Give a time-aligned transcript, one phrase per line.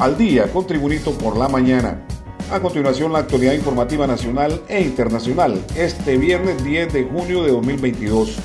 [0.00, 2.00] al día con Tribunito por la mañana.
[2.50, 8.38] A continuación, la actualidad informativa nacional e internacional, este viernes 10 de junio de 2022.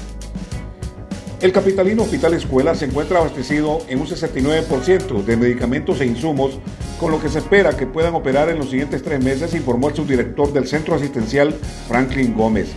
[1.40, 6.60] El capitalino Hospital Escuela se encuentra abastecido en un 69% de medicamentos e insumos,
[7.00, 9.96] con lo que se espera que puedan operar en los siguientes tres meses, informó el
[9.96, 11.54] subdirector del centro asistencial,
[11.88, 12.68] Franklin Gómez.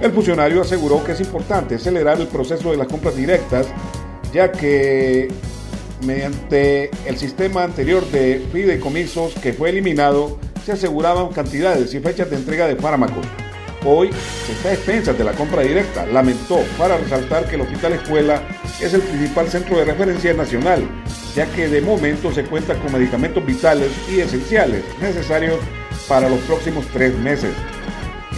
[0.00, 3.66] El funcionario aseguró que es importante acelerar el proceso de las compras directas,
[4.32, 5.28] ya que
[6.04, 12.36] mediante el sistema anterior de fideicomisos que fue eliminado, se aseguraban cantidades y fechas de
[12.36, 13.26] entrega de fármacos.
[13.86, 14.10] Hoy
[14.46, 18.42] se está a expensas de la compra directa, lamentó, para resaltar que el Hospital Escuela
[18.80, 20.82] es el principal centro de referencia nacional,
[21.34, 25.58] ya que de momento se cuenta con medicamentos vitales y esenciales necesarios
[26.08, 27.52] para los próximos tres meses.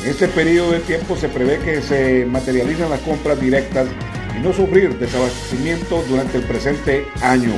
[0.02, 3.86] En este periodo de tiempo se prevé que se materializan las compras directas
[4.36, 7.52] y no sufrir desabastecimiento durante el presente año.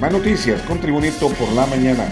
[0.00, 2.04] Más noticias con Tribunito por la mañana.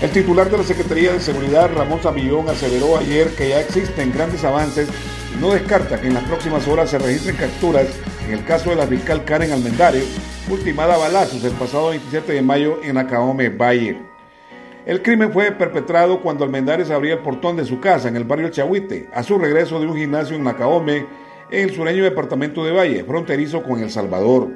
[0.00, 4.44] El titular de la Secretaría de Seguridad, Ramón Sabillón, aseveró ayer que ya existen grandes
[4.44, 4.88] avances
[5.34, 7.86] y no descarta que en las próximas horas se registren capturas
[8.26, 10.04] en el caso de la fiscal Karen Almendario,
[10.48, 13.98] ultimada a balazos el pasado 27 de mayo en Acaome Valle.
[14.86, 18.50] El crimen fue perpetrado cuando Almendares abría el portón de su casa en el barrio
[18.50, 21.06] Chahuite, a su regreso de un gimnasio en Nacaome,
[21.50, 24.48] en el sureño departamento de Valle, fronterizo con El Salvador.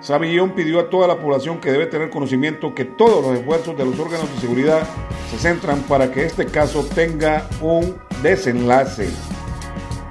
[0.00, 3.86] Sabillón pidió a toda la población que debe tener conocimiento que todos los esfuerzos de
[3.86, 4.82] los órganos de seguridad
[5.30, 9.08] se centran para que este caso tenga un desenlace.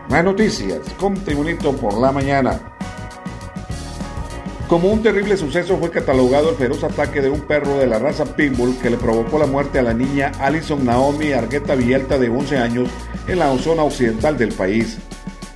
[0.09, 2.73] Más noticias con Tribunito por la mañana.
[4.67, 8.25] Como un terrible suceso fue catalogado el feroz ataque de un perro de la raza
[8.35, 12.57] Pitbull que le provocó la muerte a la niña Alison Naomi Argueta Villalta de 11
[12.57, 12.89] años
[13.27, 14.97] en la zona occidental del país.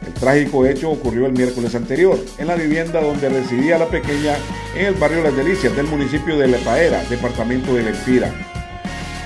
[0.08, 4.38] El trágico hecho ocurrió el miércoles anterior, en la vivienda donde residía la pequeña
[4.74, 8.32] en el barrio Las Delicias del municipio de Lepaera, departamento de Lempira.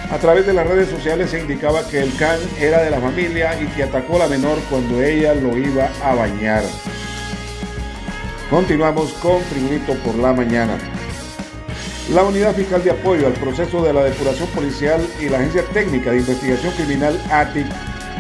[0.10, 3.62] A través de las redes sociales se indicaba que el can era de la familia
[3.62, 6.64] y que atacó a la menor cuando ella lo iba a bañar.
[8.50, 10.80] Continuamos con Tribunito por la mañana.
[12.12, 16.10] La Unidad Fiscal de Apoyo al Proceso de la Depuración Policial y la Agencia Técnica
[16.10, 17.68] de Investigación Criminal ATIC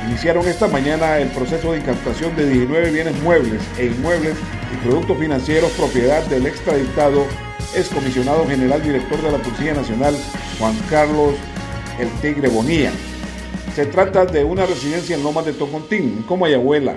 [0.07, 4.35] iniciaron esta mañana el proceso de incautación de 19 bienes muebles e inmuebles
[4.73, 7.25] y productos financieros propiedad del extraditado
[7.75, 10.15] excomisionado general director de la Policía Nacional,
[10.59, 11.35] Juan Carlos
[11.99, 12.91] El Tigre Bonía.
[13.75, 16.95] Se trata de una residencia en Lomas de Tocontín, como Ayahuela,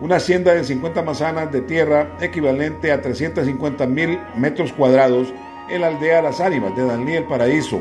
[0.00, 5.32] una hacienda de 50 manzanas de tierra equivalente a 350 mil metros cuadrados
[5.70, 7.80] en la aldea Las Ánimas de Danlí El Paraíso,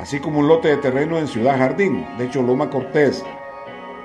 [0.00, 3.24] así como un lote de terreno en Ciudad Jardín, de Choloma Cortés,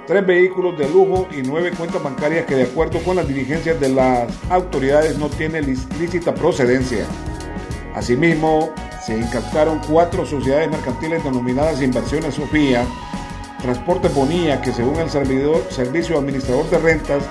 [0.06, 3.90] tres vehículos de lujo y nueve cuentas bancarias que de acuerdo con las diligencias de
[3.90, 5.66] las autoridades no tienen
[6.00, 7.06] lícita procedencia.
[7.96, 8.74] Asimismo,
[9.06, 12.86] se incautaron cuatro sociedades mercantiles denominadas Inversiones Sofía,
[13.62, 17.24] Transporte Bonía, que según el servidor, Servicio Administrador de Rentas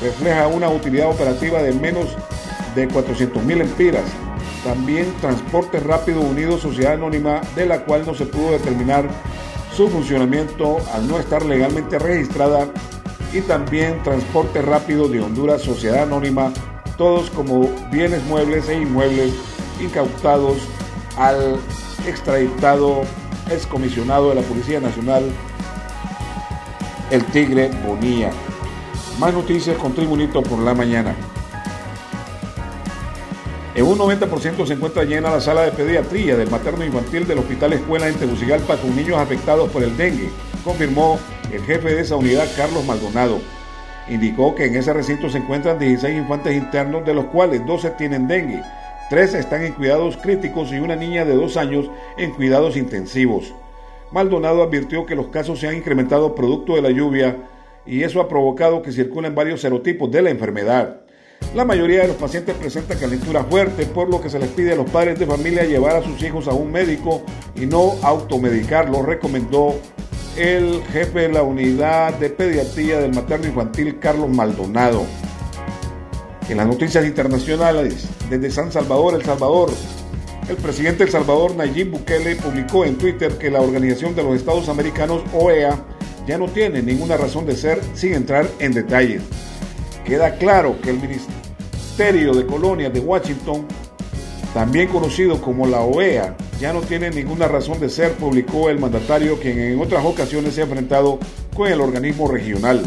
[0.00, 2.16] refleja una utilidad operativa de menos
[2.74, 4.04] de 400 mil empiras.
[4.62, 9.08] También Transporte Rápido Unido, Sociedad Anónima, de la cual no se pudo determinar
[9.76, 12.68] su funcionamiento al no estar legalmente registrada
[13.32, 16.52] y también Transporte Rápido de Honduras Sociedad Anónima,
[16.96, 19.32] todos como bienes muebles e inmuebles
[19.80, 20.58] incautados
[21.16, 21.56] al
[22.06, 23.02] extraditado
[23.50, 25.24] excomisionado de la Policía Nacional,
[27.10, 28.30] el Tigre Bonía.
[29.18, 31.14] Más noticias con Tribunito por la mañana.
[33.72, 37.72] En un 90% se encuentra llena la sala de pediatría del materno infantil del Hospital
[37.74, 40.28] Escuela en Tegucigalpa con niños afectados por el dengue,
[40.64, 41.20] confirmó
[41.52, 43.38] el jefe de esa unidad, Carlos Maldonado.
[44.08, 48.26] Indicó que en ese recinto se encuentran 16 infantes internos, de los cuales 12 tienen
[48.26, 48.60] dengue,
[49.08, 51.88] 3 están en cuidados críticos y una niña de 2 años
[52.18, 53.54] en cuidados intensivos.
[54.10, 57.36] Maldonado advirtió que los casos se han incrementado producto de la lluvia
[57.86, 60.99] y eso ha provocado que circulen varios serotipos de la enfermedad.
[61.54, 64.76] La mayoría de los pacientes presentan calentura fuerte, por lo que se les pide a
[64.76, 67.22] los padres de familia llevar a sus hijos a un médico
[67.56, 69.74] y no automedicarlo, recomendó
[70.36, 75.04] el jefe de la unidad de pediatría del materno infantil, Carlos Maldonado.
[76.48, 79.70] En las noticias internacionales, desde San Salvador, El Salvador,
[80.48, 84.68] el presidente El Salvador, Nayib Bukele, publicó en Twitter que la Organización de los Estados
[84.68, 85.84] Americanos, OEA,
[86.26, 89.22] ya no tiene ninguna razón de ser sin entrar en detalles.
[90.04, 93.66] Queda claro que el Ministerio de Colonias de Washington,
[94.54, 99.38] también conocido como la OEA, ya no tiene ninguna razón de ser, publicó el mandatario
[99.38, 101.18] quien en otras ocasiones se ha enfrentado
[101.54, 102.82] con el organismo regional.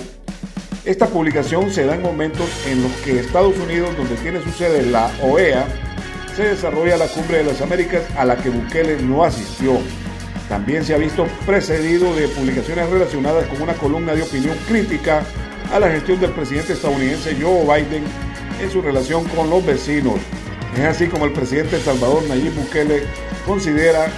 [0.85, 4.83] Esta publicación se da en momentos en los que Estados Unidos, donde tiene su sede
[4.83, 5.65] la OEA,
[6.35, 9.77] se desarrolla la Cumbre de las Américas a la que Bukele no asistió.
[10.49, 15.23] También se ha visto precedido de publicaciones relacionadas con una columna de opinión crítica
[15.71, 18.03] a la gestión del presidente estadounidense Joe Biden
[18.61, 20.15] en su relación con los vecinos.
[20.77, 23.03] Es así como el presidente Salvador Nayib Bukele
[23.45, 24.11] considera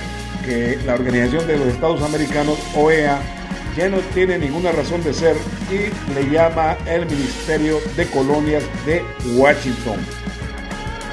[0.45, 3.19] que la Organización de los Estados Americanos, OEA,
[3.75, 5.35] ya no tiene ninguna razón de ser
[5.69, 9.03] y le llama el Ministerio de Colonias de
[9.35, 9.99] Washington.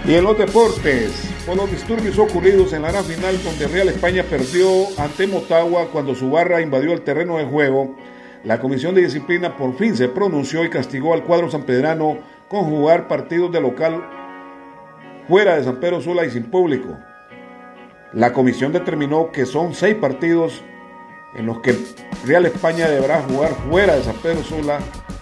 [0.06, 1.12] Y en los deportes,
[1.46, 6.14] por los disturbios ocurridos en la gran final donde Real España perdió ante Motagua cuando
[6.14, 7.96] su barra invadió el terreno de juego,
[8.44, 12.18] la Comisión de Disciplina por fin se pronunció y castigó al cuadro sanpedrano
[12.48, 14.02] con jugar partidos de local
[15.28, 16.98] fuera de San Pedro Sula y sin público.
[18.12, 20.62] La comisión determinó que son seis partidos
[21.34, 21.74] en los que
[22.26, 24.80] Real España deberá jugar fuera de San Pedro Sula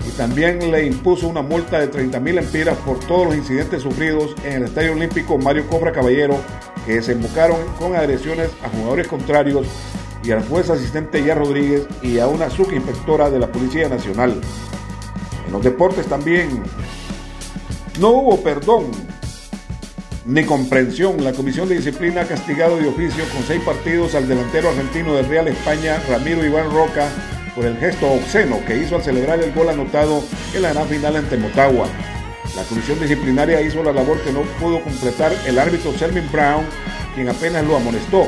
[0.08, 4.34] y también le impuso una multa de 30 mil empiras por todos los incidentes sufridos
[4.44, 6.36] en el Estadio Olímpico Mario Cobra Caballero
[6.86, 9.66] que desembocaron con agresiones a jugadores contrarios
[10.22, 14.40] y al juez asistente Ya Rodríguez y a una subinspectora de la Policía Nacional.
[15.46, 16.62] En los deportes también
[17.98, 18.86] no hubo perdón
[20.26, 21.22] ni comprensión.
[21.24, 25.26] La Comisión de Disciplina ha castigado de oficio con seis partidos al delantero argentino del
[25.26, 27.08] Real España, Ramiro Iván Roca,
[27.54, 30.22] por el gesto obsceno que hizo al celebrar el gol anotado
[30.54, 31.88] en la gran final ante Motagua.
[32.56, 36.64] La comisión disciplinaria hizo la labor que no pudo completar el árbitro Selmin Brown,
[37.14, 38.26] quien apenas lo amonestó,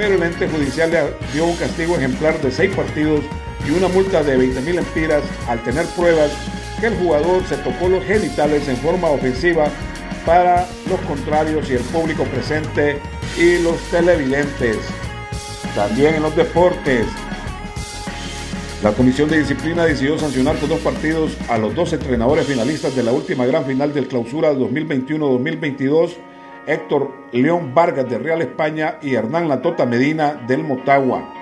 [0.00, 1.02] pero el ente judicial le
[1.34, 3.20] dio un castigo ejemplar de seis partidos
[3.68, 6.30] y una multa de 20 mil empiras al tener pruebas
[6.80, 9.66] que el jugador se tocó los genitales en forma ofensiva
[10.24, 12.98] para los contrarios y el público presente
[13.36, 14.78] y los televidentes.
[15.74, 17.04] También en los deportes,
[18.82, 23.02] la Comisión de Disciplina decidió sancionar por dos partidos a los dos entrenadores finalistas de
[23.02, 26.12] la última gran final del clausura 2021-2022,
[26.70, 31.34] Héctor León Vargas de Real España y Hernán Latota Medina del Motagua.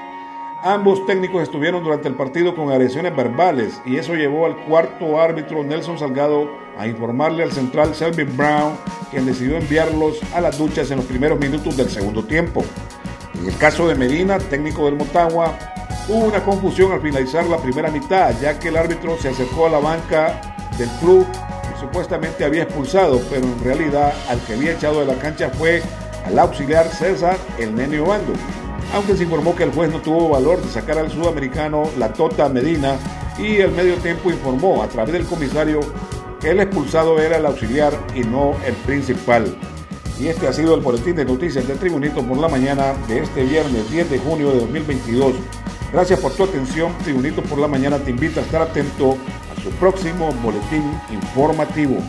[0.62, 5.62] Ambos técnicos estuvieron durante el partido con agresiones verbales y eso llevó al cuarto árbitro
[5.62, 8.72] Nelson Salgado a informarle al central Selvin Brown,
[9.10, 12.64] quien decidió enviarlos a las duchas en los primeros minutos del segundo tiempo.
[13.38, 15.56] En el caso de Medina, técnico del Motagua,
[16.08, 19.70] hubo una confusión al finalizar la primera mitad, ya que el árbitro se acercó a
[19.70, 20.40] la banca
[20.78, 21.26] del club
[21.80, 25.82] supuestamente había expulsado, pero en realidad al que había echado de la cancha fue
[26.26, 28.32] al auxiliar César el Nene Obando
[28.94, 32.48] aunque se informó que el juez no tuvo valor de sacar al sudamericano la Tota
[32.48, 32.96] Medina
[33.38, 35.80] y el medio tiempo informó a través del comisario
[36.40, 39.56] que el expulsado era el auxiliar y no el principal.
[40.18, 43.44] Y este ha sido el boletín de noticias de Tribunito por la mañana de este
[43.44, 45.34] viernes 10 de junio de 2022.
[45.92, 46.92] Gracias por tu atención.
[47.04, 49.16] Tribunito por la mañana te invita a estar atento
[49.72, 52.02] próximo boletín informativo.